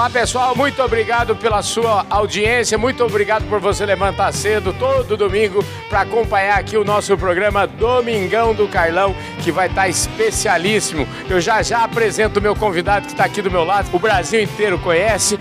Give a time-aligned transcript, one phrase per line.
[0.00, 5.62] Olá pessoal, muito obrigado pela sua audiência, muito obrigado por você levantar cedo todo domingo
[5.90, 11.06] para acompanhar aqui o nosso programa Domingão do Carlão, que vai estar tá especialíssimo.
[11.28, 14.40] Eu já já apresento o meu convidado que está aqui do meu lado, o Brasil
[14.40, 15.38] inteiro conhece.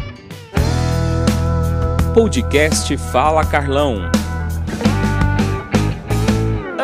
[2.13, 4.11] Podcast Fala Carlão.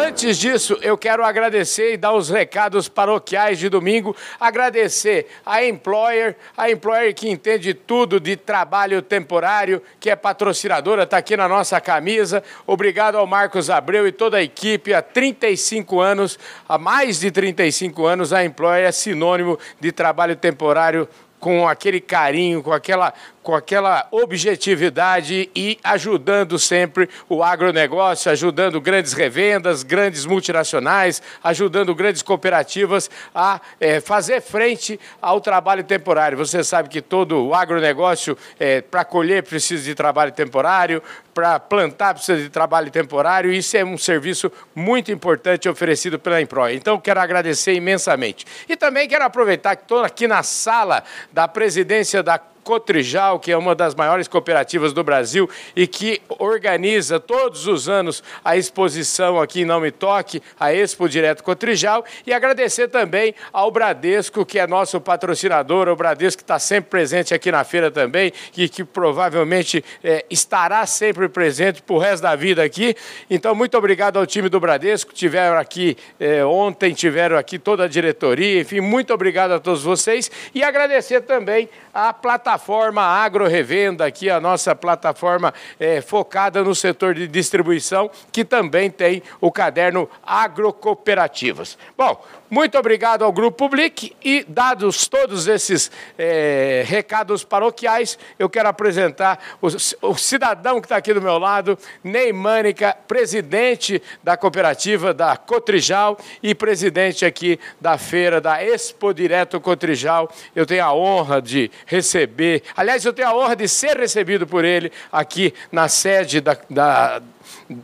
[0.07, 4.15] Antes disso, eu quero agradecer e dar os recados paroquiais de domingo.
[4.39, 11.17] Agradecer a Employer, a Employer que entende tudo de trabalho temporário, que é patrocinadora, está
[11.17, 12.43] aqui na nossa camisa.
[12.67, 14.93] Obrigado ao Marcos Abreu e toda a equipe.
[14.93, 16.37] Há 35 anos,
[16.69, 21.09] há mais de 35 anos, a Employer é sinônimo de trabalho temporário
[21.39, 23.11] com aquele carinho, com aquela
[23.45, 32.23] com aquela objetividade e ajudando sempre o agronegócio, ajudando grandes revendas, grandes multinacionais, ajudando grandes
[32.23, 36.35] cooperativas a é, fazer frente ao trabalho temporário.
[36.39, 42.15] Você sabe que todo o agronegócio, é, para colher, precisa de trabalho temporário, para plantar
[42.15, 46.67] precisa de trabalho temporário, isso é um serviço muito importante oferecido pela Empro.
[46.69, 48.43] Então, quero agradecer imensamente.
[48.67, 53.57] E também quero aproveitar que estou aqui na sala da presidência da Cotrijal, que é
[53.57, 59.61] uma das maiores cooperativas do Brasil e que organiza todos os anos a exposição aqui
[59.61, 64.65] em Não Me Toque, a Expo Direto Cotrijal, e agradecer também ao Bradesco, que é
[64.65, 69.85] nosso patrocinador, o Bradesco que está sempre presente aqui na feira também e que provavelmente
[70.03, 72.95] é, estará sempre presente para o resto da vida aqui.
[73.29, 77.87] Então, muito obrigado ao time do Bradesco, tiveram aqui é, ontem, tiveram aqui toda a
[77.87, 80.31] diretoria, enfim, muito obrigado a todos vocês.
[80.55, 82.54] E agradecer também a plataforma
[83.01, 89.21] Agro Revenda, aqui a nossa plataforma é, focada no setor de distribuição, que também tem
[89.41, 91.77] o caderno Agrocooperativas.
[91.97, 98.69] Bom, muito obrigado ao Grupo Public e, dados todos esses é, recados paroquiais, eu quero
[98.69, 99.67] apresentar o,
[100.09, 106.17] o cidadão que está aqui do meu lado, Ney Mânica, presidente da cooperativa da Cotrijal
[106.41, 110.29] e presidente aqui da feira da Expo Direto Cotrijal.
[110.55, 112.44] Eu tenho a honra de receber,
[112.75, 117.21] aliás, eu tenho a honra de ser recebido por ele aqui na sede da, da,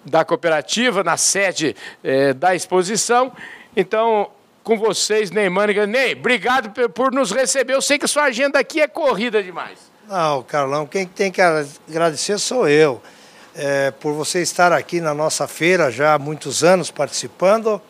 [0.05, 3.31] da cooperativa, na sede é, da exposição.
[3.75, 4.29] Então,
[4.63, 5.69] com vocês, Neymar.
[5.87, 7.73] Ney, obrigado por nos receber.
[7.73, 9.79] Eu sei que sua agenda aqui é corrida demais.
[10.07, 13.01] Não, Carlão, quem tem que agradecer sou eu.
[13.53, 17.81] É, por você estar aqui na nossa feira já há muitos anos participando.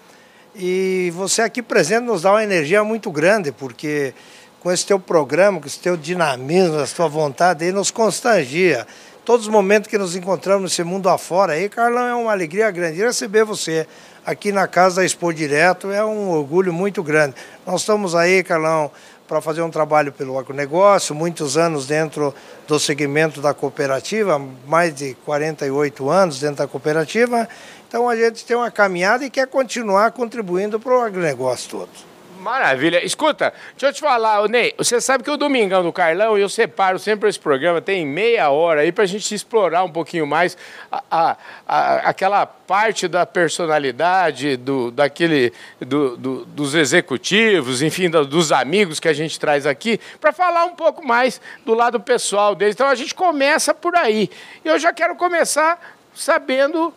[0.55, 4.13] E você aqui presente nos dá uma energia muito grande, porque
[4.61, 8.87] com esse teu programa, com esse teu dinamismo, essa tua vontade aí, nos constangia.
[9.25, 13.01] Todos os momentos que nos encontramos nesse mundo afora aí, Carlão, é uma alegria grande
[13.01, 13.87] receber você
[14.25, 17.35] aqui na casa da Expo Direto é um orgulho muito grande.
[17.65, 18.91] Nós estamos aí, Carlão,
[19.27, 22.33] para fazer um trabalho pelo agronegócio, muitos anos dentro
[22.67, 27.47] do segmento da cooperativa, mais de 48 anos dentro da cooperativa.
[27.87, 32.10] Então a gente tem uma caminhada e quer continuar contribuindo para o agronegócio todo.
[32.41, 33.05] Maravilha.
[33.05, 36.97] Escuta, deixa eu te falar, Ney, você sabe que o Domingão do Carlão, eu separo
[36.97, 40.57] sempre esse programa, tem meia hora aí para a gente explorar um pouquinho mais
[40.91, 41.37] a, a,
[41.67, 48.99] a, aquela parte da personalidade, do, daquele, do, do, dos executivos, enfim, do, dos amigos
[48.99, 52.73] que a gente traz aqui, para falar um pouco mais do lado pessoal deles.
[52.73, 54.31] Então a gente começa por aí.
[54.65, 55.79] Eu já quero começar
[56.15, 56.91] sabendo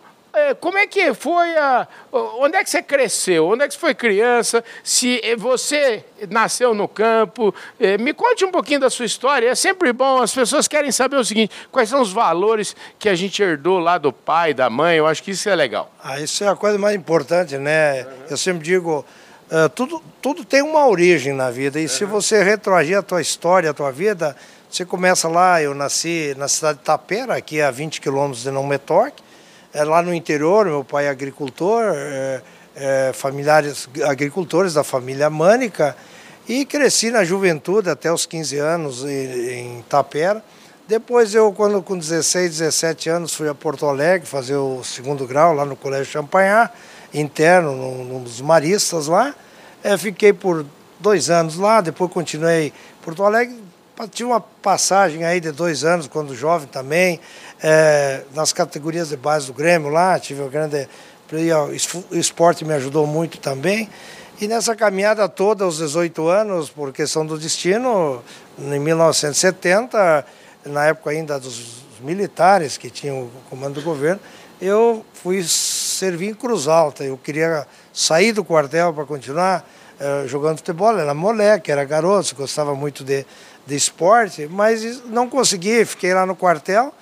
[0.60, 1.86] como é que foi a.
[2.10, 3.46] Onde é que você cresceu?
[3.46, 4.64] Onde é que você foi criança?
[4.82, 7.54] Se você nasceu no campo?
[7.78, 9.48] É, me conte um pouquinho da sua história.
[9.48, 13.14] É sempre bom, as pessoas querem saber o seguinte: quais são os valores que a
[13.14, 14.96] gente herdou lá do pai, da mãe?
[14.96, 15.90] Eu acho que isso é legal.
[16.02, 18.02] Ah, isso é a coisa mais importante, né?
[18.02, 18.10] Uhum.
[18.30, 19.04] Eu sempre digo.
[19.44, 21.88] Uh, tudo, tudo tem uma origem na vida, e uhum.
[21.88, 24.34] se você retroagir a tua história, a tua vida,
[24.70, 25.62] você começa lá.
[25.62, 29.22] Eu nasci na cidade de Tapera, aqui a 20 quilômetros de Não Metorque,
[29.74, 32.40] é, lá no interior, meu pai é agricultor, é,
[32.76, 35.96] é, familiares agricultores da família Mânica,
[36.48, 40.42] e cresci na juventude até os 15 anos em, em Tapera.
[40.86, 45.54] Depois eu, quando com 16, 17 anos, fui a Porto Alegre fazer o segundo grau
[45.54, 46.72] lá no Colégio Champanhar,
[47.12, 49.34] interno, no, nos maristas lá.
[49.82, 50.64] É, fiquei por
[51.00, 52.72] dois anos lá, depois continuei em
[53.02, 53.63] Porto Alegre.
[54.10, 57.20] Tive uma passagem aí de dois anos, quando jovem também,
[57.62, 60.88] é, nas categorias de base do Grêmio lá, tive o grande.
[62.10, 63.88] O esporte me ajudou muito também.
[64.40, 68.20] E nessa caminhada toda, aos 18 anos, por questão do destino,
[68.58, 70.26] em 1970,
[70.66, 74.20] na época ainda dos militares que tinham o comando do governo,
[74.60, 77.04] eu fui servir em Cruz Alta.
[77.04, 79.64] Eu queria sair do quartel para continuar
[80.00, 80.98] uh, jogando futebol.
[80.98, 83.24] Era moleque, era garoto, gostava muito de,
[83.66, 86.94] de esporte, mas não consegui, fiquei lá no quartel.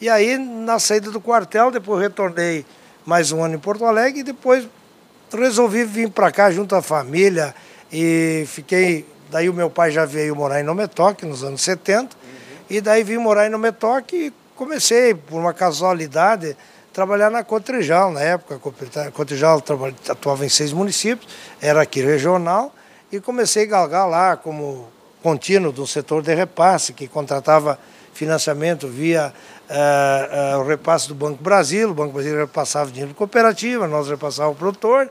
[0.00, 2.66] E aí, na saída do quartel, depois retornei
[3.06, 4.66] mais um ano em Porto Alegre e depois
[5.32, 7.54] resolvi vir para cá junto à família
[7.92, 9.06] e fiquei.
[9.30, 12.30] Daí o meu pai já veio morar em Nometoque nos anos 70 uhum.
[12.68, 16.54] e daí vim morar em Nometoque e comecei, por uma casualidade,
[16.92, 18.60] trabalhar na Cotrijal na época.
[19.06, 19.62] A Cotrijal
[20.08, 21.32] atuava em seis municípios,
[21.62, 22.74] era aqui regional
[23.10, 24.88] e comecei a galgar lá como
[25.22, 27.78] contínuo do setor de repasse, que contratava
[28.12, 29.32] financiamento via
[29.70, 34.56] uh, uh, o repasse do Banco Brasil, o Banco Brasil repassava dinheiro cooperativa, nós repassávamos
[34.56, 35.10] o produtor,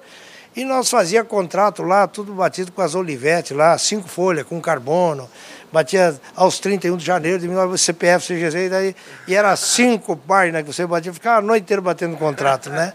[0.55, 5.29] e nós fazia contrato lá, tudo batido com as Olivetti lá, cinco folhas, com carbono,
[5.71, 8.95] batia aos 31 de janeiro de 19 CPF, CGZ, e, daí,
[9.27, 12.91] e era cinco páginas que você batia, ficava a noite inteira batendo contrato, né?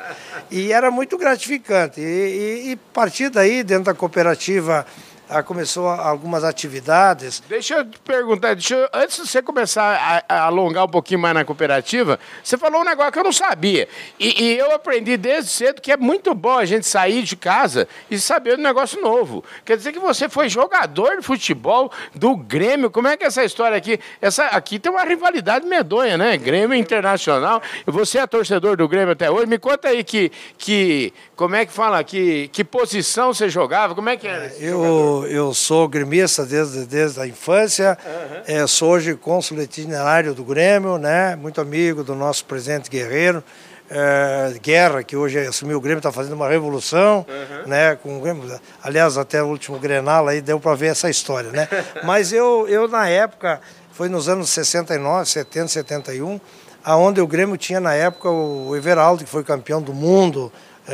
[0.50, 1.98] E era muito gratificante.
[1.98, 4.86] E, e, e partir daí, dentro da cooperativa
[5.28, 7.43] ah, começou algumas atividades.
[7.49, 11.19] Deixa eu te perguntar, deixa eu, antes de você começar a, a, alongar um pouquinho
[11.19, 13.88] mais na cooperativa, você falou um negócio que eu não sabia.
[14.20, 17.88] E, e, eu aprendi desde cedo que é muito bom a gente sair de casa
[18.08, 19.44] e saber um negócio novo.
[19.64, 22.90] Quer dizer que você foi jogador de futebol do Grêmio.
[22.90, 23.99] Como é que é essa história aqui?
[24.20, 26.37] Essa, aqui tem uma rivalidade medonha, né?
[26.37, 27.61] Grêmio Internacional.
[27.84, 29.46] Você é torcedor do Grêmio até hoje.
[29.46, 34.08] Me conta aí que, que como é que fala, que, que posição você jogava, como
[34.08, 34.46] é que era?
[34.58, 38.42] Eu eu, sou gremista desde, desde a infância, uhum.
[38.46, 41.36] é, sou hoje cônsul itinerário do Grêmio, né?
[41.36, 43.42] muito amigo do nosso presidente Guerreiro.
[43.88, 47.68] É, Guerra, que hoje assumiu o Grêmio, está fazendo uma revolução, uhum.
[47.68, 48.60] né, com o Grêmio.
[48.82, 51.68] Aliás, até o último Grenal aí deu para ver essa história, né?
[52.02, 53.60] Mas eu, eu na época,
[53.92, 56.40] foi nos anos 69, 70, 71,
[56.84, 60.52] aonde o Grêmio tinha na época o Everaldo, que foi campeão do mundo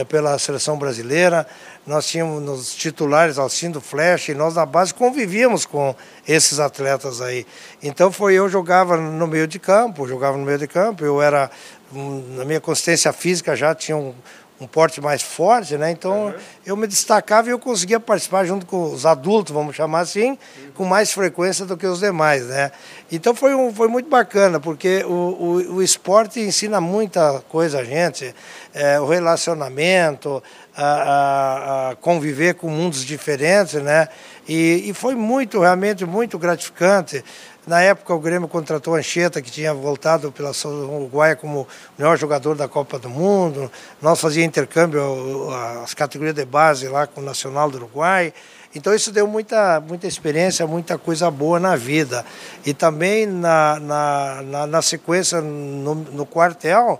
[0.08, 1.46] pela seleção brasileira,
[1.86, 5.94] nós tínhamos nos titulares Alcindo Flash, e nós na base convivíamos com
[6.26, 7.46] esses atletas aí.
[7.82, 11.50] Então foi eu jogava no meio de campo, jogava no meio de campo, eu era
[11.92, 14.14] na minha consistência física já tinha um,
[14.62, 15.90] um porte mais forte, né?
[15.90, 16.34] Então uhum.
[16.64, 20.72] eu me destacava e eu conseguia participar junto com os adultos, vamos chamar assim, uhum.
[20.74, 22.70] com mais frequência do que os demais, né?
[23.10, 27.84] Então foi, um, foi muito bacana, porque o, o, o esporte ensina muita coisa a
[27.84, 28.34] gente,
[28.72, 30.42] é, o relacionamento,
[30.76, 34.08] a, a, a, conviver com mundos diferentes, né?
[34.48, 37.24] E, e foi muito, realmente muito gratificante.
[37.64, 41.66] Na época, o Grêmio contratou Anchieta, que tinha voltado pela Uruguaia como
[41.96, 43.70] melhor jogador da Copa do Mundo.
[44.00, 45.48] Nós fazíamos intercâmbio,
[45.84, 48.34] as categorias de base lá com o Nacional do Uruguai.
[48.74, 52.24] Então, isso deu muita, muita experiência, muita coisa boa na vida.
[52.66, 56.98] E também na, na, na, na sequência, no, no quartel,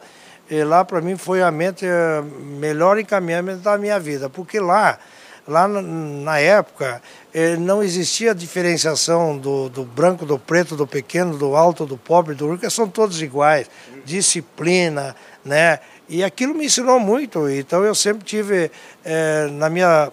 [0.53, 2.23] e lá para mim foi a mente eh,
[2.61, 4.99] melhor encaminhamento da minha vida, porque lá,
[5.47, 7.03] lá na época,
[7.35, 12.35] eh, não existia diferenciação do, do branco, do preto, do pequeno, do alto, do pobre,
[12.35, 13.69] do rico, são todos iguais,
[14.05, 15.81] disciplina, né?
[16.09, 18.71] E aquilo me ensinou muito, então eu sempre tive
[19.05, 20.13] é, na minha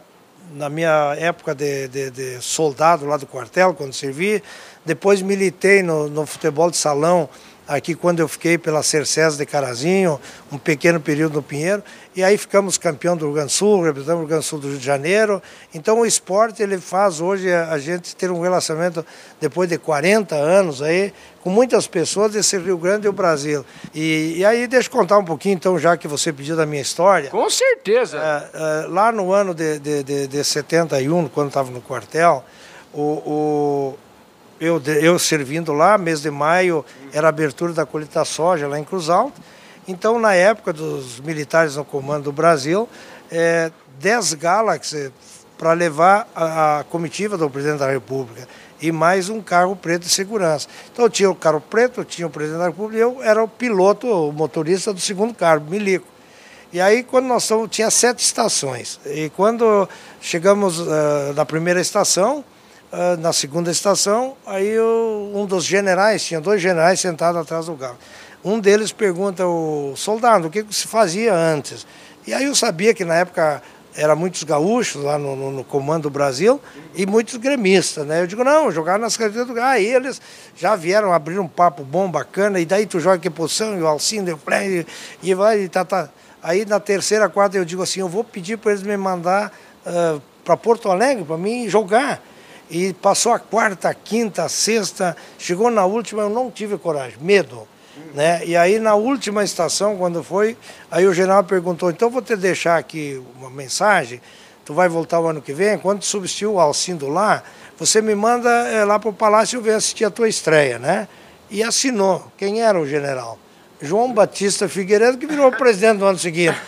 [0.52, 4.42] na minha época de, de, de, soldado lá do quartel, quando servi,
[4.84, 7.30] depois militei no, no futebol de salão
[7.70, 10.20] aqui quando eu fiquei pela Cercés de Carazinho,
[10.52, 11.84] um pequeno período no Pinheiro,
[12.16, 14.60] e aí ficamos campeão do Rio Grande do Sul, representamos o Rio Grande do Sul
[14.60, 15.42] do Rio de Janeiro.
[15.74, 19.06] Então o esporte ele faz hoje a gente ter um relacionamento
[19.40, 23.64] depois de 40 anos aí com muitas pessoas desse Rio Grande e o Brasil.
[23.94, 26.82] E, e aí deixa eu contar um pouquinho então, já que você pediu da minha
[26.82, 27.30] história.
[27.30, 28.18] Com certeza.
[28.18, 32.44] É, é, lá no ano de, de, de, de 71, quando estava no quartel,
[32.92, 33.98] o, o
[34.60, 38.84] eu, eu servindo lá, mês de maio era a abertura da colheita soja lá em
[38.84, 39.42] Cruz Alta.
[39.88, 42.88] Então, na época dos militares no comando do Brasil,
[43.32, 45.12] é, 10 Galaxy
[45.58, 48.48] para levar a, a, comitiva do presidente da República
[48.82, 50.68] e mais um carro preto de segurança.
[50.92, 54.08] Então, tinha o carro preto, tinha o presidente da República e eu era o piloto,
[54.08, 56.08] o motorista do segundo carro, Milico.
[56.72, 59.00] E aí, quando nós fomos, tinha sete estações.
[59.06, 59.90] E quando
[60.22, 62.44] chegamos uh, na primeira estação,
[63.20, 67.98] na segunda estação, aí eu, um dos generais, tinha dois generais sentados atrás do carro.
[68.44, 71.86] Um deles pergunta o soldado o que se fazia antes.
[72.26, 73.62] E aí eu sabia que na época
[73.96, 76.62] eram muitos gaúchos lá no, no, no, comando do Brasil
[76.96, 78.22] e muitos gremistas, né?
[78.22, 80.22] Eu digo, não, jogar nas categorias do Aí eles
[80.56, 83.88] já vieram abrir um papo bom, bacana, e daí tu joga que posição, e o
[83.88, 84.86] Alcindo, e,
[85.22, 86.10] e vai, e tá, tá.
[86.42, 89.52] Aí na terceira, quarta eu digo assim, eu vou pedir para eles me mandar
[89.86, 92.22] uh, para Porto Alegre, para mim jogar.
[92.70, 97.18] E passou a quarta, a quinta, a sexta, chegou na última, eu não tive coragem,
[97.20, 97.68] medo.
[98.14, 98.46] Né?
[98.46, 100.56] E aí na última estação, quando foi,
[100.90, 104.22] aí o general perguntou, então vou te deixar aqui uma mensagem,
[104.64, 107.44] tu vai voltar o ano que vem, quando substituiu o Alcindo lá,
[107.78, 111.08] você me manda é, lá para o Palácio ver assistir a tua estreia, né?
[111.50, 112.32] E assinou.
[112.38, 113.40] Quem era o general?
[113.82, 116.60] João Batista Figueiredo, que virou presidente no ano seguinte.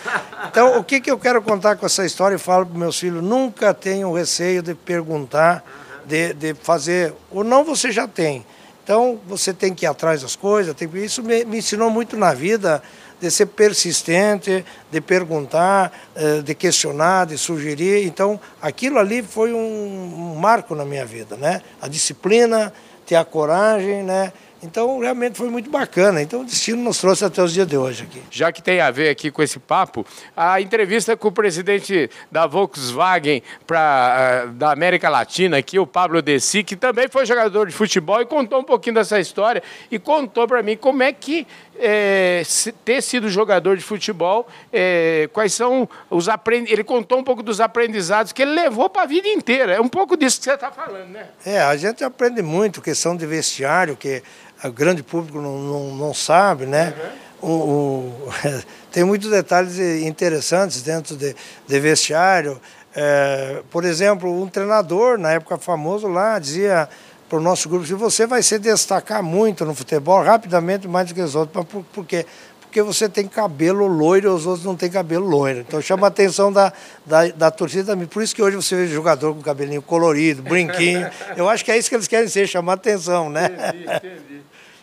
[0.49, 3.21] Então, o que, que eu quero contar com essa história e falo para meus filhos?
[3.21, 5.63] Nunca tenham receio de perguntar,
[6.05, 7.13] de, de fazer.
[7.29, 8.45] Ou não, você já tem.
[8.83, 10.75] Então, você tem que ir atrás das coisas.
[10.75, 12.81] Tem, isso me, me ensinou muito na vida
[13.21, 18.07] de ser persistente, de perguntar, eh, de questionar, de sugerir.
[18.07, 21.61] Então, aquilo ali foi um, marco na minha vida, né?
[21.79, 22.73] A disciplina,
[23.05, 24.33] ter a coragem, né?
[24.63, 26.21] Então, realmente foi muito bacana.
[26.21, 28.21] Então, o destino nos trouxe até os dias de hoje aqui.
[28.29, 30.05] Já que tem a ver aqui com esse papo,
[30.37, 36.21] a entrevista com o presidente da Volkswagen pra, uh, da América Latina, aqui, o Pablo
[36.21, 40.47] Dessi, que também foi jogador de futebol e contou um pouquinho dessa história e contou
[40.47, 41.47] para mim como é que
[41.79, 42.43] é,
[42.85, 46.73] ter sido jogador de futebol, é, quais são os aprendizados.
[46.73, 49.73] Ele contou um pouco dos aprendizados que ele levou para a vida inteira.
[49.73, 51.27] É um pouco disso que você está falando, né?
[51.45, 54.21] É, a gente aprende muito questão de vestiário, que
[54.63, 56.93] o grande público não, não, não sabe, né?
[57.41, 57.49] Uhum.
[57.49, 58.33] O, o,
[58.91, 61.35] tem muitos detalhes interessantes dentro de,
[61.67, 62.61] de vestiário.
[62.93, 66.89] É, por exemplo, um treinador, na época famoso lá, dizia
[67.31, 71.15] para o nosso grupo, se você vai se destacar muito no futebol, rapidamente mais do
[71.15, 71.65] que os outros.
[71.65, 72.25] Por, por quê?
[72.59, 75.59] Porque você tem cabelo loiro e os outros não têm cabelo loiro.
[75.59, 76.73] Então chama a atenção da,
[77.05, 78.05] da, da torcida também.
[78.05, 81.09] Por isso que hoje você vê jogador com cabelinho colorido, brinquinho.
[81.37, 83.45] Eu acho que é isso que eles querem ser, chamar atenção, né?
[83.45, 84.41] Entendi, entendi.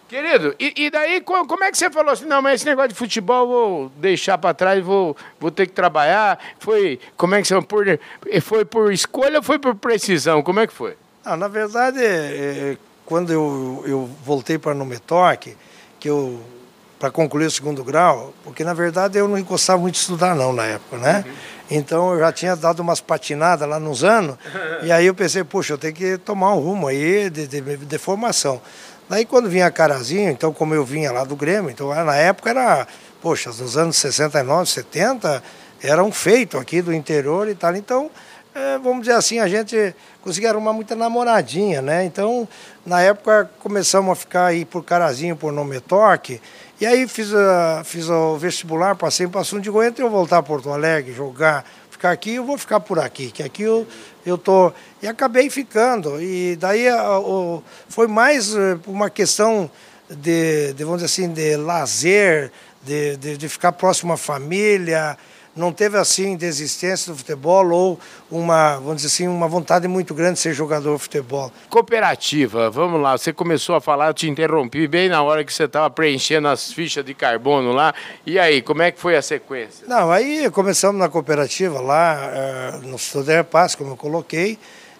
[0.08, 2.94] Querido, e, e, daí como é que você falou assim, não, mas esse negócio de
[2.94, 6.38] futebol vou deixar para trás, vou, vou ter que trabalhar?
[6.58, 7.84] Foi, como é que você por,
[8.40, 10.42] foi por escolha ou foi por precisão?
[10.42, 10.96] Como é que foi?
[11.24, 15.56] Ah, na verdade, é, quando eu, eu voltei para Numetoque,
[15.98, 16.40] que eu
[16.98, 20.52] para concluir o segundo grau, porque na verdade eu não gostava muito de estudar não
[20.52, 21.24] na época, né?
[21.24, 21.32] Uhum.
[21.70, 24.36] Então eu já tinha dado umas patinadas lá nos anos,
[24.82, 27.98] e aí eu pensei, puxa, eu tenho que tomar um rumo aí de, de, de
[27.98, 28.60] formação.
[29.08, 32.86] Daí quando vinha Carazinho, então como eu vinha lá do Grêmio, então na época era,
[33.22, 35.42] poxa, nos anos 69, 70,
[35.80, 38.10] era um feito aqui do interior e tal, então
[38.54, 42.04] é, vamos dizer assim, a gente conseguia arrumar muita namoradinha, né?
[42.04, 42.48] Então,
[42.84, 46.40] na época, começamos a ficar aí por Carazinho, por Nome Toque,
[46.80, 50.42] e aí fiz, a, fiz o vestibular, passei para Assunto de Goiânia, eu voltar a
[50.42, 53.86] Porto Alegre, jogar, ficar aqui, eu vou ficar por aqui, que aqui eu,
[54.24, 54.72] eu tô...
[55.02, 59.70] E acabei ficando, e daí a, o, foi mais eh, uma questão
[60.08, 62.50] de, de, vamos dizer assim, de lazer,
[62.82, 65.18] de, de, de ficar próximo à família,
[65.58, 68.00] não teve assim desistência do futebol ou
[68.30, 71.52] uma, vamos dizer assim, uma vontade muito grande de ser jogador de futebol.
[71.68, 75.64] Cooperativa, vamos lá, você começou a falar, eu te interrompi bem na hora que você
[75.64, 77.92] estava preenchendo as fichas de carbono lá.
[78.24, 79.86] E aí, como é que foi a sequência?
[79.86, 82.30] Não, aí começamos na cooperativa lá,
[82.82, 84.58] uh, no Estudar Paz, como eu coloquei.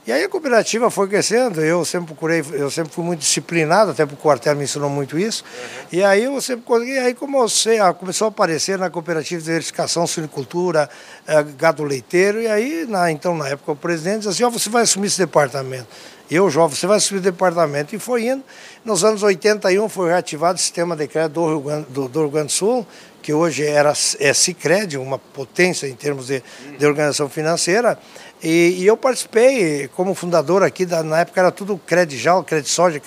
[0.09, 4.07] E aí a cooperativa foi crescendo, eu sempre procurei, eu sempre fui muito disciplinado, até
[4.07, 5.45] porque o quartel me ensinou muito isso.
[5.45, 5.99] Uhum.
[5.99, 10.89] E aí eu sempre consegui, aí comecei, começou a aparecer na cooperativa de verificação, suinicultura,
[11.27, 14.51] é, gado leiteiro, e aí, na, então, na época, o presidente disse assim, ó, oh,
[14.51, 15.89] você vai assumir esse departamento.
[16.31, 17.95] Eu, jovem, você vai assumir o departamento.
[17.97, 18.45] E foi indo.
[18.85, 22.31] Nos anos 81 foi reativado o sistema de crédito do Rio Grande do, do Rio
[22.31, 22.87] Grande do Sul,
[23.23, 26.43] que hoje era, é Cicred, uma potência em termos de,
[26.79, 27.99] de organização financeira.
[28.43, 33.01] E, e, eu participei como fundador aqui, da, na época era tudo Credjal, Soja,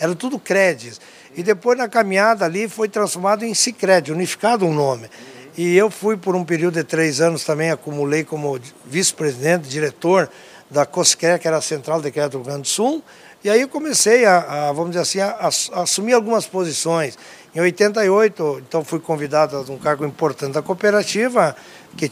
[0.00, 1.00] era tudo Credes.
[1.36, 5.08] E depois na caminhada ali foi transformado em Cicred, unificado um nome.
[5.56, 10.30] E eu fui por um período de três anos também, acumulei como vice-presidente, diretor
[10.72, 13.04] da COSCRE, que era a Central de Crédito do Rio Grande do Sul.
[13.44, 17.18] E aí eu comecei a, a vamos dizer assim, a, a, assumir algumas posições.
[17.54, 21.54] Em 88, então fui convidado a um cargo importante da cooperativa,
[21.96, 22.10] que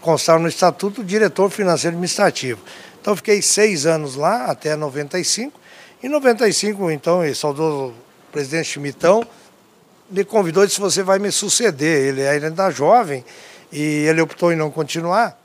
[0.00, 2.60] constava no estatuto diretor financeiro administrativo.
[3.00, 5.60] Então fiquei seis anos lá, até 95.
[6.02, 7.94] Em 95, então, o saudoso
[8.32, 9.24] presidente Chimitão
[10.10, 12.08] me convidou e disse, você vai me suceder.
[12.08, 13.24] Ele ainda jovem
[13.70, 15.41] e ele optou em não continuar.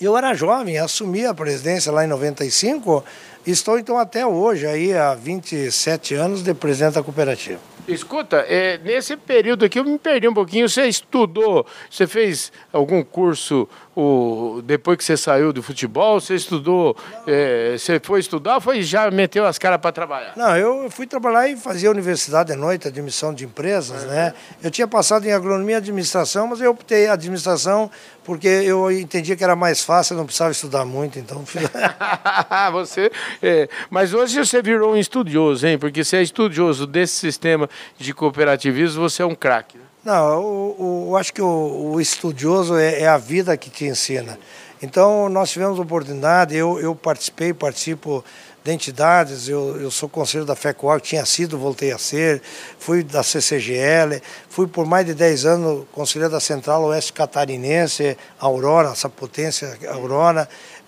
[0.00, 3.04] Eu era jovem, assumi a presidência lá em 95
[3.46, 7.60] e estou então até hoje, aí há 27 anos, de presidente da cooperativa.
[7.86, 10.68] Escuta, é, nesse período aqui eu me perdi um pouquinho.
[10.68, 16.20] Você estudou, você fez algum curso o, depois que você saiu do futebol?
[16.20, 16.96] Você estudou,
[17.26, 20.32] é, você foi estudar ou foi, já meteu as caras para trabalhar?
[20.36, 24.08] Não, eu fui trabalhar e fazia universidade à noite, admissão de empresas, uhum.
[24.08, 24.34] né?
[24.62, 27.90] Eu tinha passado em agronomia e administração, mas eu optei administração
[28.24, 31.44] porque eu entendia que era mais fácil, eu não precisava estudar muito, então...
[32.72, 35.78] você, é, mas hoje você virou um estudioso, hein?
[35.78, 39.76] Porque você é estudioso desse sistema de cooperativismo, você é um craque.
[39.76, 39.84] Né?
[40.04, 44.38] Não, eu, eu, acho que o, o estudioso é, é, a vida que te ensina.
[44.82, 48.22] Então, nós tivemos oportunidade, eu, eu participei, participo
[48.62, 52.42] de entidades, eu, eu sou conselheiro da FECOAG, tinha sido, voltei a ser,
[52.78, 54.20] fui da CCGL,
[54.50, 60.46] fui por mais de 10 anos conselheiro da Central Oeste Catarinense, Aurora, essa potência Aurora,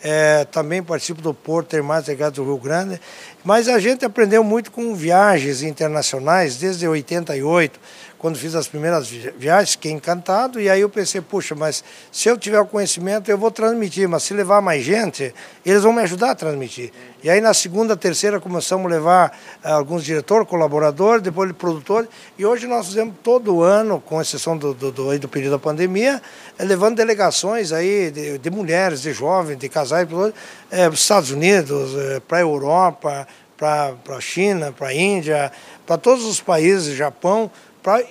[0.08, 3.00] é, também participo do Porto Termais Legado do Rio Grande,
[3.42, 7.80] mas a gente aprendeu muito com viagens internacionais desde 88,
[8.18, 12.36] quando fiz as primeiras viagens, fiquei encantado, e aí eu pensei, puxa, mas se eu
[12.36, 15.32] tiver o conhecimento, eu vou transmitir, mas se levar mais gente,
[15.64, 16.90] eles vão me ajudar a transmitir.
[17.22, 22.44] E aí na segunda, terceira, começamos a levar uh, alguns diretores, colaboradores, depois produtores, e
[22.44, 26.20] hoje nós fizemos todo ano, com exceção do, do, do, do período da pandemia,
[26.58, 31.30] é, levando delegações aí de, de, mulheres, de jovens, de casais, é, para os Estados
[31.30, 33.26] Unidos, é, para a Europa,
[33.56, 35.50] para a China, para a Índia,
[35.86, 37.50] para todos os países, Japão,
[37.82, 38.04] para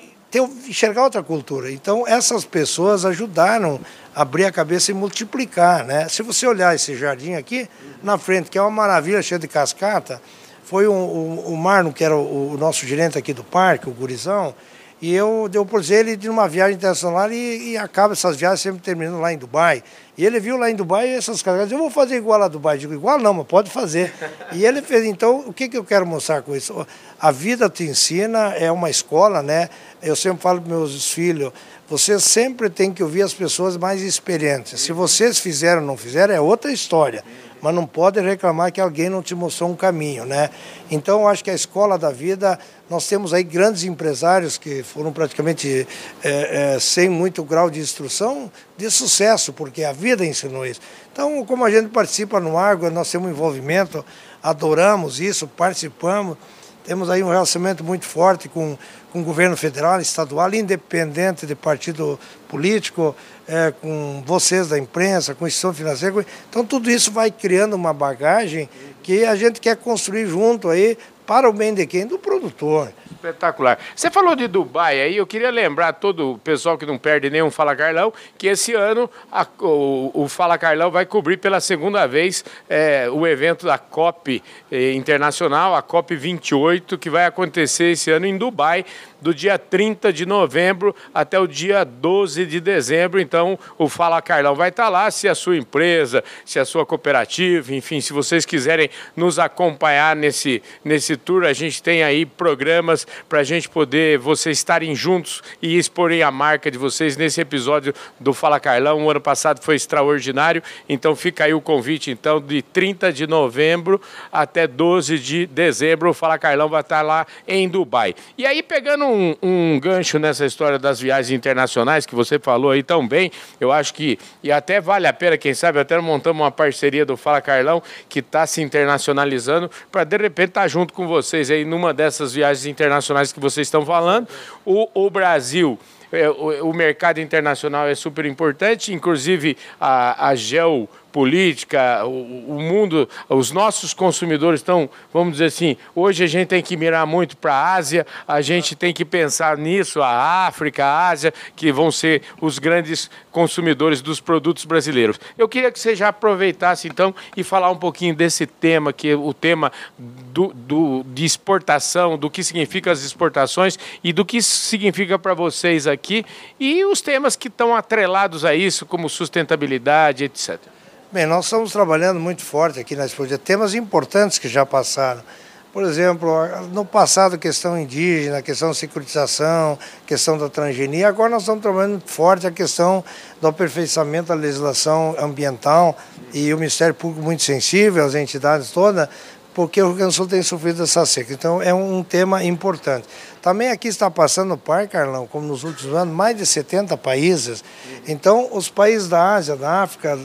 [0.67, 1.71] enxergar outra cultura.
[1.71, 3.79] Então, essas pessoas ajudaram
[4.13, 5.85] a abrir a cabeça e multiplicar.
[5.85, 6.07] Né?
[6.09, 7.69] Se você olhar esse jardim aqui,
[8.03, 10.21] na frente, que é uma maravilha, cheia de cascata,
[10.65, 14.53] foi o Marno, que era o, o, nosso gerente aqui do parque, o Gurizão,
[15.01, 18.81] e eu deu por ele de uma viagem internacional e, e, acaba essas viagens sempre
[18.81, 19.83] terminando lá em Dubai.
[20.17, 22.77] E ele viu lá em Dubai essas cascatas, eu vou fazer igual a Dubai.
[22.77, 24.13] Eu digo, igual não, mas pode fazer.
[24.53, 26.87] E ele fez, então, o que, que eu quero mostrar com isso?
[27.19, 29.69] A vida te ensina, é uma escola, né?
[30.01, 31.51] Eu sempre falo para meus filhos,
[31.89, 34.79] você sempre tem que ouvir as pessoas mais experientes.
[34.79, 37.23] Se vocês fizeram ou não fizeram, é outra história.
[37.65, 40.51] Mas não pode reclamar que alguém não te mostrou um caminho, né?
[40.91, 45.87] Então, acho que a escola da vida, nós temos aí grandes empresários que foram praticamente
[46.23, 50.79] é, é, sem muito grau de instrução, de sucesso, porque a vida ensinou isso.
[51.11, 54.05] Então, como a gente participa no Água, nós temos um envolvimento,
[54.43, 56.37] adoramos isso, participamos.
[56.83, 58.77] Temos aí um relacionamento muito forte com,
[59.11, 63.15] com o governo federal, estadual, independente de partido político,
[63.47, 66.25] é, com vocês da imprensa, com instituição financeira.
[66.49, 68.69] Então tudo isso vai criando uma bagagem
[69.03, 72.05] que a gente quer construir junto aí para o bem de quem?
[72.05, 72.91] Do produtor.
[73.25, 73.79] Espetacular.
[73.95, 77.49] Você falou de Dubai aí, eu queria lembrar todo o pessoal que não perde nenhum
[77.49, 82.45] Fala Carlão, que esse ano a, o, o, Fala Carlão vai cobrir pela segunda vez
[82.69, 88.25] é, o evento da COP eh, Internacional, a COP 28, que vai acontecer esse ano
[88.25, 88.85] em Dubai,
[89.25, 93.19] do dia 30 de novembro até o dia 12 de dezembro.
[93.19, 95.09] Então, o Fala Carlão vai estar lá.
[95.09, 100.61] Se a sua empresa, se a sua cooperativa, enfim, se vocês quiserem nos acompanhar nesse,
[100.83, 105.77] nesse tour, a gente tem aí programas para a gente poder, vocês estarem juntos e
[105.77, 109.05] exporem a marca de vocês nesse episódio do Fala Carlão.
[109.05, 114.01] O ano passado foi extraordinário, então fica aí o convite, então, de 30 de novembro
[114.31, 116.09] até 12 de dezembro.
[116.09, 118.15] O Fala Carlão vai estar lá em Dubai.
[118.37, 122.83] E aí, pegando um, um gancho nessa história das viagens internacionais que você falou aí
[122.83, 126.51] tão bem, eu acho que, e até vale a pena, quem sabe, até montamos uma
[126.51, 131.07] parceria do Fala Carlão que está se internacionalizando para de repente estar tá junto com
[131.07, 132.94] vocês aí numa dessas viagens internacionais
[133.33, 134.27] que vocês estão falando.
[134.65, 135.79] O, o Brasil
[136.11, 142.59] é, o, o, mercado internacional é super importante, inclusive a, a Geo política, o, o,
[142.59, 147.37] mundo, os nossos consumidores estão, vamos dizer assim, hoje a gente tem que mirar muito
[147.37, 151.89] para a Ásia, a gente tem que pensar nisso, a África, a Ásia, que vão
[151.89, 155.17] ser os grandes consumidores dos produtos brasileiros.
[155.37, 159.15] Eu queria que você já aproveitasse então e falar um pouquinho desse tema, que é
[159.15, 165.17] o tema do, do, de exportação, do que significa as exportações e do que significa
[165.17, 166.25] para vocês aqui
[166.59, 170.74] e os temas que estão atrelados a isso, como sustentabilidade, etc.
[171.15, 173.37] Bem, nós estamos trabalhando muito forte aqui na Explodida.
[173.37, 175.23] Temas importantes que já passaram.
[175.71, 176.29] Por exemplo,
[176.73, 181.07] no passado, questão indígena, questão de securitização, questão da transgenia.
[181.07, 183.01] Agora nós estamos trabalhando forte a questão
[183.39, 185.97] do aperfeiçoamento da legislação ambiental
[186.33, 189.07] e o Ministério Público muito sensível, as entidades todas,
[189.55, 191.33] porque o Rio Grande do Sul tem sofrido essa seca.
[191.33, 193.07] Então é um tema importante.
[193.41, 197.63] Também aqui está passando o par, Carlão, como nos últimos anos, mais de 70 países.
[198.05, 200.19] Então os países da Ásia, da África,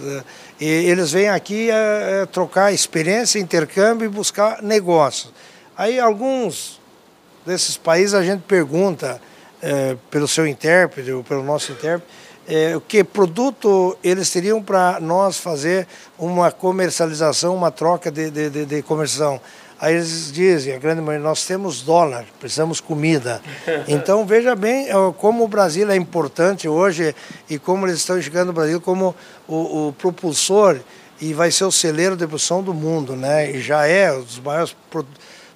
[0.60, 5.32] eles vêm aqui é, trocar experiência, intercâmbio e buscar negócios.
[5.78, 6.80] Aí alguns
[7.46, 9.22] desses países a gente pergunta
[9.62, 12.12] é, pelo seu intérprete ou pelo nosso intérprete,
[12.50, 15.86] é, o que produto eles teriam para nós fazer
[16.18, 19.40] uma comercialização, uma troca de, de, de, de comercialização.
[19.78, 23.40] Aí eles dizem, a grande maioria, nós temos dólar, precisamos comida.
[23.86, 27.14] Então veja bem como o Brasil é importante hoje
[27.48, 29.14] e como eles estão chegando o Brasil como
[29.46, 30.78] o, o propulsor
[31.20, 33.50] e vai ser o celeiro de produção do mundo, né?
[33.50, 34.76] E já é um dos maiores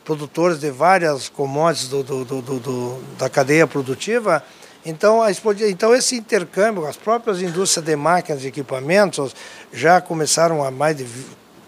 [0.04, 4.42] produtores de várias commodities do, do, do da cadeia produtiva.
[4.85, 5.31] Então, a,
[5.68, 9.35] então, esse intercâmbio, as próprias indústrias de máquinas e equipamentos
[9.73, 11.07] já começaram há mais de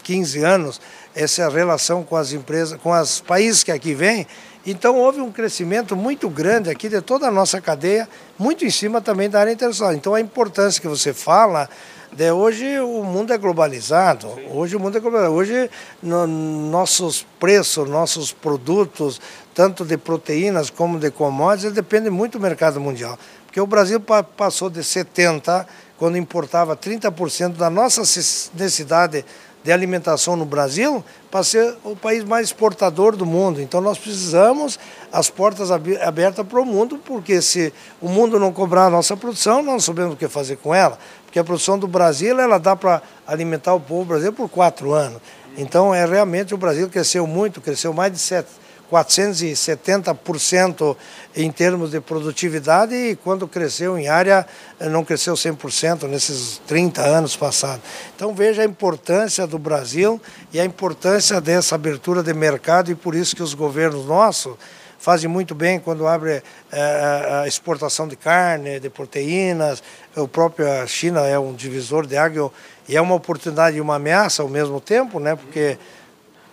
[0.03, 0.81] 15 anos,
[1.15, 4.27] essa relação com as empresas, com os países que aqui vêm.
[4.65, 9.01] Então houve um crescimento muito grande aqui de toda a nossa cadeia, muito em cima
[9.01, 9.93] também da área internacional.
[9.93, 11.69] Então a importância que você fala
[12.11, 14.27] de hoje o mundo é globalizado.
[14.35, 14.47] Sim.
[14.51, 15.35] Hoje o mundo é globalizado.
[15.35, 15.69] Hoje
[16.01, 19.21] no, nossos preços, nossos produtos,
[19.53, 23.17] tanto de proteínas como de commodities, dependem muito do mercado mundial.
[23.45, 23.99] Porque o Brasil
[24.35, 25.67] passou de 70
[25.97, 29.25] quando importava 30% da nossa necessidade
[29.67, 33.61] de alimentação no Brasil para ser o país mais exportador do mundo.
[33.61, 34.79] Então nós precisamos
[35.11, 39.57] as portas abertas para o mundo, porque se o mundo não cobrar a nossa produção,
[39.57, 40.97] nós não sabemos o que fazer com ela.
[41.25, 45.21] Porque a produção do Brasil ela dá para alimentar o povo brasileiro por quatro anos.
[45.57, 48.47] Então é realmente o Brasil cresceu muito, cresceu mais de sete
[48.91, 50.95] 470%
[51.35, 54.45] em termos de produtividade e quando cresceu em área
[54.79, 57.81] não cresceu 100% nesses 30 anos passados.
[58.15, 60.21] Então veja a importância do Brasil
[60.53, 64.55] e a importância dessa abertura de mercado e por isso que os governos nossos
[64.99, 69.83] fazem muito bem quando abre é, a exportação de carne, de proteínas.
[70.15, 72.51] O próprio China é um divisor de água
[72.89, 75.35] e é uma oportunidade e uma ameaça ao mesmo tempo, né?
[75.35, 75.77] Porque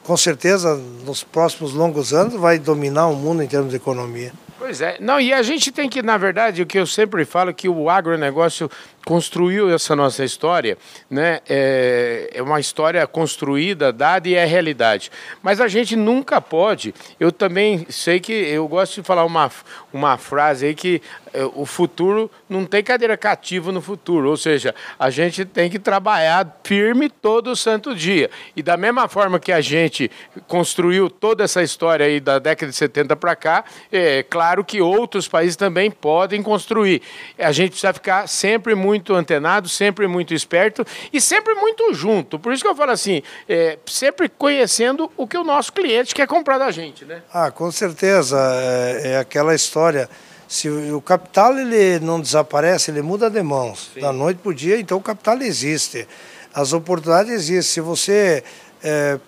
[0.04, 4.32] com certeza, nos próximos longos anos, vai dominar o mundo em termos de economia.
[4.58, 4.96] Pois é.
[5.00, 7.90] Não, e a gente tem que, na verdade, o que eu sempre falo, que o
[7.90, 8.70] agronegócio
[9.04, 10.78] construiu essa nossa história,
[11.10, 11.40] né?
[11.48, 15.10] É, é, uma história construída, dada e é realidade.
[15.42, 16.94] Mas a gente nunca pode.
[17.20, 19.50] Eu também sei que eu gosto de falar uma,
[19.92, 24.74] uma frase aí que é, o futuro não tem cadeira cativa no futuro, ou seja,
[24.98, 28.30] a gente tem que trabalhar firme todo santo dia.
[28.56, 30.10] E da mesma forma que a gente
[30.46, 35.28] construiu toda essa história aí da década de 70 para cá, é claro que outros
[35.28, 37.02] países também podem construir.
[37.38, 42.38] A gente precisa ficar sempre muito muito antenado, sempre muito esperto e sempre muito junto.
[42.38, 46.28] Por isso que eu falo assim, é, sempre conhecendo o que o nosso cliente quer
[46.28, 47.22] comprar da gente, né?
[47.32, 48.38] Ah, com certeza.
[48.38, 50.08] É, é aquela história.
[50.46, 53.90] Se o capital ele não desaparece, ele muda de mãos.
[53.92, 54.00] Sim.
[54.00, 56.06] Da noite para o dia, então o capital existe.
[56.54, 57.62] As oportunidades existem.
[57.62, 58.44] Se você
[58.82, 59.18] é,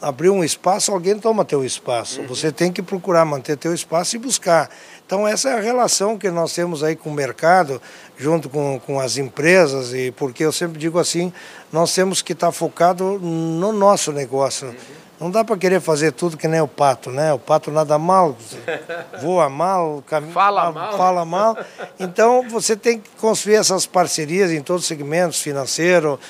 [0.00, 2.22] abrir um espaço, alguém toma teu espaço.
[2.22, 2.26] Uhum.
[2.26, 4.68] Você tem que procurar manter teu espaço e buscar.
[5.06, 7.80] Então essa é a relação que nós temos aí com o mercado,
[8.18, 11.32] junto com, com as empresas, e porque eu sempre digo assim,
[11.72, 14.74] nós temos que estar focado no nosso negócio.
[15.20, 17.32] Não dá para querer fazer tudo que nem o pato, né?
[17.32, 18.36] O pato nada mal,
[19.22, 20.98] voa mal, caminha, fala mal.
[20.98, 21.56] fala mal.
[21.98, 26.20] Então você tem que construir essas parcerias em todos os segmentos, financeiro,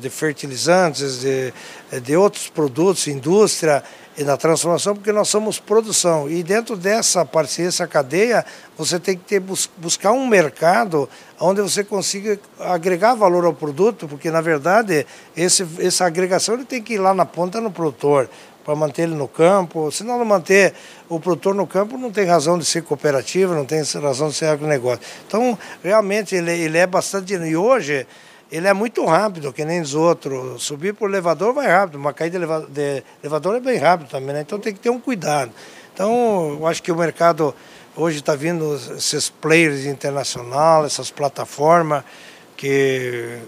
[0.00, 1.52] de fertilizantes, de,
[2.00, 3.82] de outros produtos, indústria
[4.16, 6.28] e na transformação, porque nós somos produção.
[6.28, 8.44] E dentro dessa parceria, essa cadeia,
[8.76, 9.40] você tem que ter,
[9.76, 16.04] buscar um mercado onde você consiga agregar valor ao produto, porque na verdade esse, essa
[16.04, 18.28] agregação ele tem que ir lá na ponta no produtor
[18.64, 19.90] para manter ele no campo.
[19.92, 20.74] Se não manter
[21.08, 24.46] o produtor no campo, não tem razão de ser cooperativa, não tem razão de ser
[24.46, 25.00] agronegócio.
[25.26, 27.32] Então, realmente, ele, ele é bastante.
[27.32, 28.06] E hoje,
[28.50, 30.62] ele é muito rápido, que nem os outros.
[30.62, 34.40] Subir por elevador vai rápido, uma caída de elevador é bem rápido também, né?
[34.40, 35.52] Então tem que ter um cuidado.
[35.92, 37.54] Então, eu acho que o mercado
[37.96, 42.04] hoje está vindo esses players internacionais, essas plataformas
[42.56, 43.38] que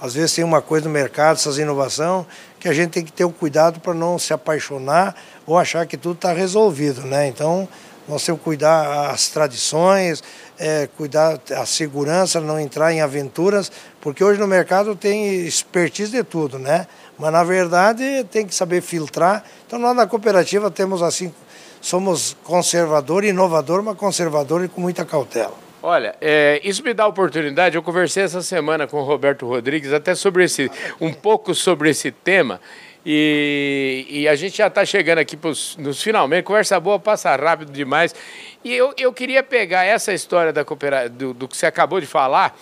[0.00, 2.26] às vezes tem uma coisa no mercado, essas inovações,
[2.58, 5.14] que a gente tem que ter um cuidado para não se apaixonar
[5.46, 7.26] ou achar que tudo está resolvido, né?
[7.26, 7.68] Então,
[8.08, 10.22] nós temos que cuidar as tradições,
[10.60, 16.22] é, cuidar a segurança, não entrar em aventuras, porque hoje no mercado tem expertise de
[16.22, 16.86] tudo, né?
[17.18, 19.42] Mas na verdade tem que saber filtrar.
[19.66, 21.32] Então nós na cooperativa temos assim,
[21.80, 25.54] somos conservador, inovador, mas conservador e com muita cautela.
[25.82, 27.74] Olha, é, isso me dá oportunidade.
[27.74, 30.70] Eu conversei essa semana com o Roberto Rodrigues até sobre esse,
[31.00, 32.60] um pouco sobre esse tema.
[33.04, 36.44] E, e a gente já está chegando aqui pros, nos finalmente.
[36.44, 38.14] Conversa boa, passa rápido demais.
[38.62, 40.62] E eu, eu queria pegar essa história da
[41.10, 42.58] do, do que você acabou de falar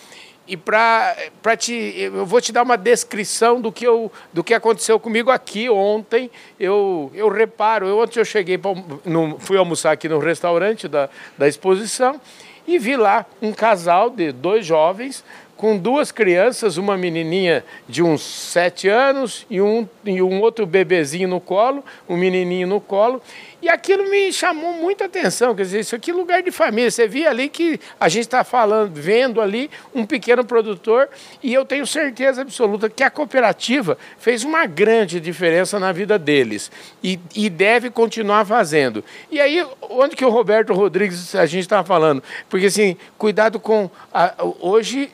[0.49, 1.15] e para
[1.55, 5.69] te eu vou te dar uma descrição do que eu do que aconteceu comigo aqui
[5.69, 8.71] ontem eu, eu reparo eu ontem eu cheguei pra,
[9.05, 12.19] no, fui almoçar aqui no restaurante da, da exposição
[12.67, 15.23] e vi lá um casal de dois jovens
[15.59, 21.27] com duas crianças, uma menininha de uns sete anos e um, e um outro bebezinho
[21.27, 23.21] no colo, um menininho no colo,
[23.61, 26.89] E aquilo me chamou muita atenção, quer dizer, isso aqui é lugar de família.
[26.89, 31.09] Você via ali que a gente está falando, vendo ali um pequeno produtor,
[31.43, 36.71] e eu tenho certeza absoluta que a cooperativa fez uma grande diferença na vida deles
[37.03, 39.03] e, e deve continuar fazendo.
[39.29, 42.23] E aí, onde que o Roberto Rodrigues a gente estava falando?
[42.49, 43.89] Porque assim, cuidado com.
[44.13, 45.11] A, hoje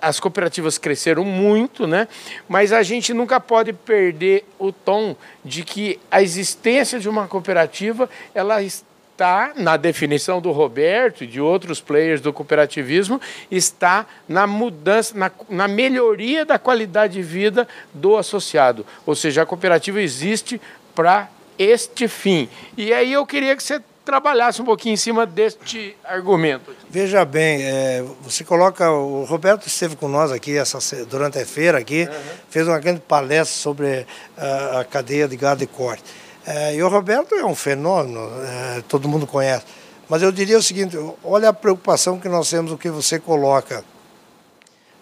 [0.00, 2.08] as cooperativas cresceram muito, né?
[2.48, 8.08] Mas a gente nunca pode perder o tom de que a existência de uma cooperativa
[8.34, 13.20] ela está na definição do Roberto e de outros players do cooperativismo
[13.50, 18.84] está na mudança, na, na melhoria da qualidade de vida do associado.
[19.06, 20.60] Ou seja, a cooperativa existe
[20.94, 22.48] para este fim.
[22.76, 26.72] E aí eu queria que você trabalhasse um pouquinho em cima deste argumento.
[26.90, 28.90] Veja bem, é, você coloca.
[28.90, 32.20] O Roberto esteve com nós aqui essa, durante a feira aqui, uhum.
[32.50, 36.04] fez uma grande palestra sobre a, a cadeia de gado e corte.
[36.46, 39.64] É, e o Roberto é um fenômeno, é, todo mundo conhece.
[40.08, 43.82] Mas eu diria o seguinte: olha a preocupação que nós temos, o que você coloca.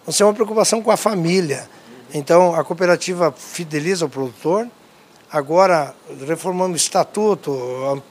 [0.07, 1.67] Nós temos uma preocupação com a família.
[2.13, 4.67] Então, a cooperativa fideliza o produtor.
[5.31, 5.95] Agora,
[6.27, 8.03] reformamos o estatuto,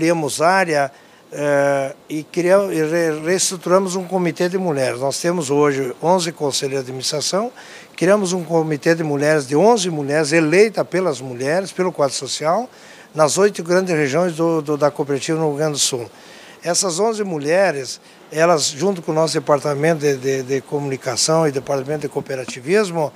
[0.00, 0.90] ampliamos área
[1.30, 2.82] eh, e, criamos, e
[3.22, 4.98] reestruturamos um comitê de mulheres.
[4.98, 7.52] Nós temos hoje 11 conselheiros de administração,
[7.94, 12.66] criamos um comitê de mulheres de 11 mulheres, eleita pelas mulheres, pelo quadro social,
[13.14, 16.10] nas oito grandes regiões do, do, da cooperativa no Rio Grande do Sul.
[16.64, 18.00] Essas 11 mulheres,
[18.32, 23.12] elas, junto com o nosso departamento de, de, de comunicação e departamento de cooperativismo,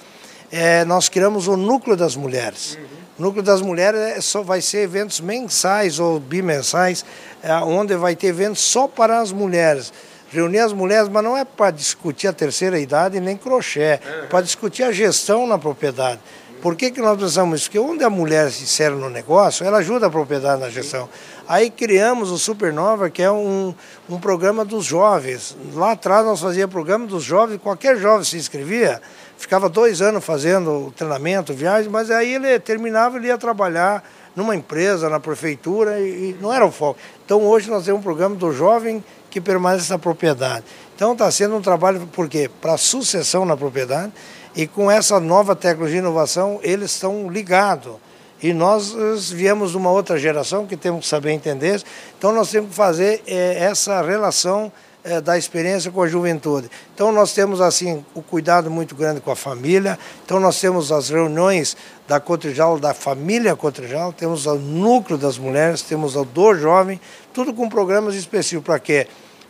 [0.56, 2.78] é, nós criamos o Núcleo das Mulheres.
[2.78, 2.84] Uhum.
[3.18, 7.04] O Núcleo das Mulheres é só vai ser eventos mensais ou bimensais,
[7.42, 9.92] é, onde vai ter eventos só para as mulheres.
[10.30, 14.42] Reunir as mulheres, mas não é para discutir a terceira idade nem crochê, é para
[14.42, 16.20] discutir a gestão na propriedade.
[16.62, 17.68] Por que, que nós precisamos isso?
[17.70, 21.08] Porque onde a mulher se insere no negócio, ela ajuda a propriedade na gestão.
[21.46, 23.74] Aí criamos o Supernova, que é um,
[24.08, 25.54] um programa dos jovens.
[25.74, 29.02] Lá atrás nós fazíamos programa dos jovens, qualquer jovem se inscrevia,
[29.36, 34.02] ficava dois anos fazendo treinamento, viagem, mas aí ele terminava, ele ia trabalhar
[34.34, 36.98] numa empresa, na prefeitura, e, e não era o foco.
[37.24, 40.64] Então hoje nós temos um programa do jovem que permanece na propriedade.
[40.94, 42.50] Então está sendo um trabalho, por quê?
[42.60, 44.12] Para sucessão na propriedade,
[44.56, 47.94] e com essa nova tecnologia e inovação, eles estão ligados.
[48.42, 48.92] E nós
[49.30, 51.82] viemos de uma outra geração que temos que saber entender.
[52.18, 54.70] Então nós temos que fazer é, essa relação
[55.04, 56.70] é, da experiência com a juventude.
[56.94, 59.98] Então nós temos assim o cuidado muito grande com a família.
[60.24, 61.76] Então nós temos as reuniões
[62.08, 66.98] da Cotrijal, da família Cotrijal, temos o núcleo das mulheres, temos o do jovem,
[67.32, 69.06] tudo com programas específicos para quê?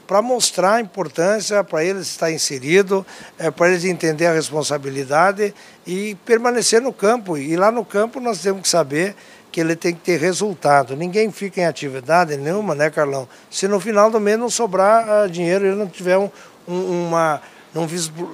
[0.06, 3.06] para mostrar a importância, para eles estar inserido,
[3.38, 5.54] é, para eles entender a responsabilidade
[5.86, 7.38] e permanecer no campo.
[7.38, 9.16] E lá no campo nós temos que saber
[9.54, 10.96] que ele tem que ter resultado.
[10.96, 13.28] Ninguém fica em atividade nenhuma, né, Carlão?
[13.48, 16.28] Se no final do mês não sobrar uh, dinheiro, ele não tiver um,
[16.66, 17.40] um, uma
[17.72, 17.86] não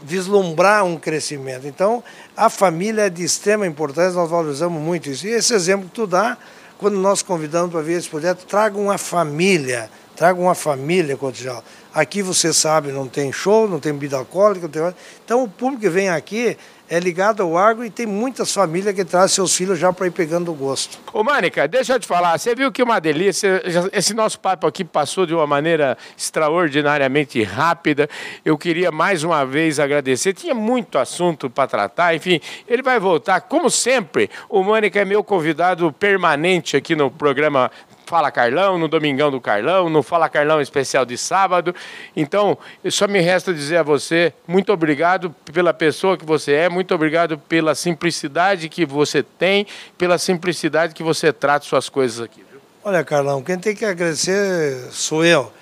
[0.03, 1.67] vislumbrar um crescimento.
[1.67, 2.03] Então,
[2.35, 5.27] a família é de extrema importância, nós valorizamos muito isso.
[5.27, 6.39] E esse exemplo que tu dá,
[6.79, 11.65] quando nós convidamos para vir esse projeto, traga uma família Traga uma família Cotijal.
[11.95, 14.95] Aqui você sabe, não tem show, não tem bebida alcoólica, não tem...
[15.25, 16.59] então o público que vem aqui
[16.91, 20.11] é ligado ao agro e tem muitas famílias que trazem seus filhos já para ir
[20.11, 20.99] pegando o gosto.
[21.13, 24.85] Ô, Mânica, deixa eu te falar, você viu que uma delícia, esse nosso papo aqui
[24.85, 28.09] passou de uma maneira extraordinariamente rápida.
[28.45, 33.41] Eu queria mais uma vez agradecer, tinha muito assunto para tratar, enfim, ele vai voltar,
[33.43, 34.29] como sempre.
[34.49, 37.71] O Mânica é meu convidado permanente aqui no programa
[38.11, 41.73] Fala Carlão, no Domingão do Carlão, no Fala Carlão especial de sábado.
[42.17, 42.59] Então,
[42.91, 47.39] só me resta dizer a você muito obrigado pela pessoa que você é, muito obrigado
[47.39, 49.65] pela simplicidade que você tem,
[49.97, 52.45] pela simplicidade que você trata suas coisas aqui.
[52.51, 52.61] Viu?
[52.83, 55.53] Olha, Carlão, quem tem que agradecer sou eu.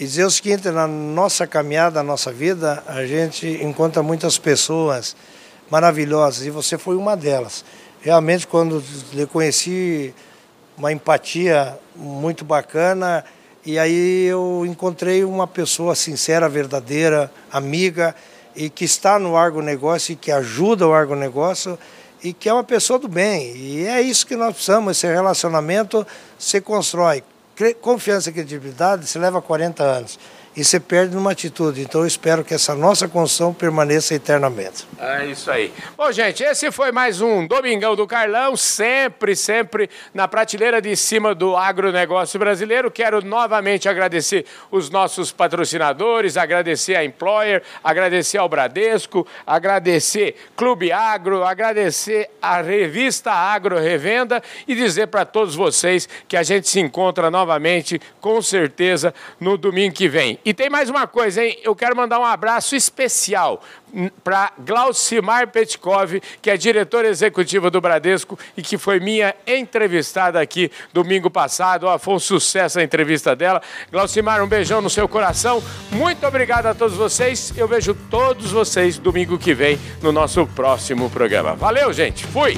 [0.00, 5.14] E dizer o seguinte, na nossa caminhada, na nossa vida, a gente encontra muitas pessoas
[5.70, 7.64] maravilhosas e você foi uma delas.
[8.00, 10.12] Realmente, quando lhe conheci,
[10.76, 13.24] uma empatia muito bacana.
[13.64, 18.14] E aí eu encontrei uma pessoa sincera, verdadeira, amiga,
[18.54, 21.78] e que está no agronegócio e que ajuda o agronegócio
[22.22, 23.56] e que é uma pessoa do bem.
[23.56, 26.06] E é isso que nós precisamos, esse relacionamento
[26.38, 27.22] se constrói.
[27.80, 30.18] Confiança e credibilidade se leva 40 anos.
[30.54, 31.80] E você perde numa atitude.
[31.80, 34.86] Então eu espero que essa nossa construção permaneça eternamente.
[34.98, 35.72] É isso aí.
[35.96, 41.34] Bom, gente, esse foi mais um Domingão do Carlão, sempre, sempre na prateleira de cima
[41.34, 42.90] do agronegócio brasileiro.
[42.90, 51.44] Quero novamente agradecer os nossos patrocinadores, agradecer a Employer, agradecer ao Bradesco, agradecer Clube Agro,
[51.44, 57.30] agradecer a revista Agro Revenda e dizer para todos vocês que a gente se encontra
[57.30, 60.38] novamente, com certeza, no domingo que vem.
[60.44, 61.58] E tem mais uma coisa, hein?
[61.62, 63.62] Eu quero mandar um abraço especial
[64.24, 70.70] para Glaucimar Petkov, que é diretora executiva do Bradesco e que foi minha entrevistada aqui
[70.92, 71.86] domingo passado.
[71.86, 73.62] Oh, foi um sucesso a entrevista dela.
[73.90, 75.62] Glaucimar, um beijão no seu coração.
[75.90, 77.52] Muito obrigado a todos vocês.
[77.56, 81.54] Eu vejo todos vocês domingo que vem no nosso próximo programa.
[81.54, 82.26] Valeu, gente.
[82.26, 82.56] Fui!